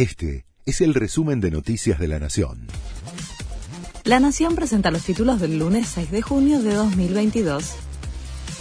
[0.00, 2.68] Este es el resumen de Noticias de la Nación.
[4.04, 7.74] La Nación presenta los títulos del lunes 6 de junio de 2022.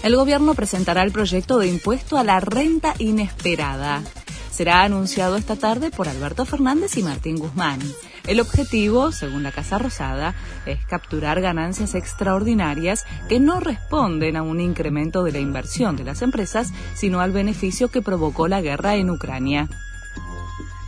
[0.03, 4.03] El gobierno presentará el proyecto de impuesto a la renta inesperada.
[4.51, 7.79] Será anunciado esta tarde por Alberto Fernández y Martín Guzmán.
[8.27, 10.35] El objetivo, según la Casa Rosada,
[10.65, 16.21] es capturar ganancias extraordinarias que no responden a un incremento de la inversión de las
[16.21, 19.69] empresas, sino al beneficio que provocó la guerra en Ucrania.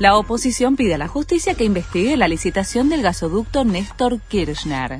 [0.01, 4.97] La oposición pide a la justicia que investigue la licitación del gasoducto Néstor Kirchner.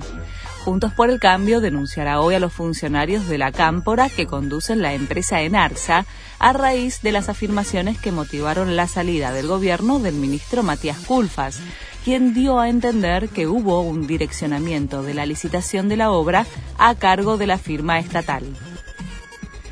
[0.64, 4.94] Juntos por el Cambio denunciará hoy a los funcionarios de la Cámpora que conducen la
[4.94, 6.06] empresa Enarsa
[6.38, 11.62] a raíz de las afirmaciones que motivaron la salida del gobierno del ministro Matías Culfas,
[12.04, 16.46] quien dio a entender que hubo un direccionamiento de la licitación de la obra
[16.78, 18.44] a cargo de la firma estatal.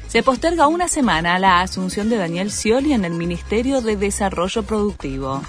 [0.10, 5.44] Se posterga una semana la asunción de Daniel Scioli en el Ministerio de Desarrollo Productivo.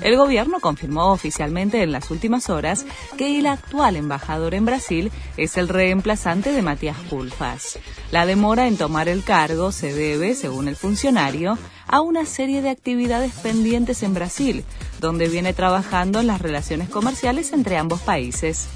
[0.00, 2.84] El gobierno confirmó oficialmente en las últimas horas
[3.16, 7.78] que el actual embajador en Brasil es el reemplazante de Matías Culfas.
[8.10, 12.70] La demora en tomar el cargo se debe, según el funcionario, a una serie de
[12.70, 14.64] actividades pendientes en Brasil,
[14.98, 18.66] donde viene trabajando en las relaciones comerciales entre ambos países.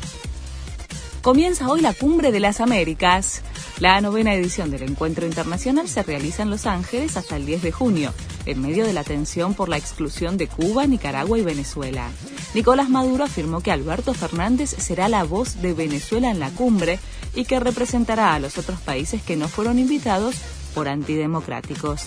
[1.20, 3.42] Comienza hoy la Cumbre de las Américas.
[3.78, 7.72] La novena edición del encuentro internacional se realiza en Los Ángeles hasta el 10 de
[7.72, 8.14] junio,
[8.46, 12.08] en medio de la tensión por la exclusión de Cuba, Nicaragua y Venezuela.
[12.54, 16.98] Nicolás Maduro afirmó que Alberto Fernández será la voz de Venezuela en la cumbre
[17.34, 20.36] y que representará a los otros países que no fueron invitados
[20.74, 22.06] por antidemocráticos.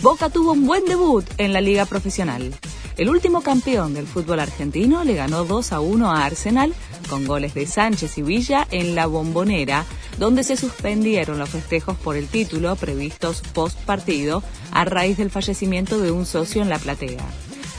[0.00, 2.54] Boca tuvo un buen debut en la liga profesional.
[2.96, 6.72] El último campeón del fútbol argentino le ganó 2 a 1 a Arsenal
[7.08, 9.84] con goles de Sánchez y Villa en la bombonera,
[10.18, 16.00] donde se suspendieron los festejos por el título previstos post partido a raíz del fallecimiento
[16.00, 17.24] de un socio en la platea.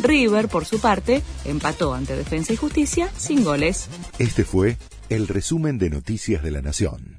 [0.02, 3.90] River, por su parte, empató ante Defensa y Justicia sin goles.
[4.18, 4.78] Este fue
[5.10, 7.19] el resumen de Noticias de la Nación.